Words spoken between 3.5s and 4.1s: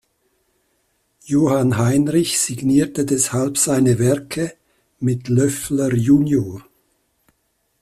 seine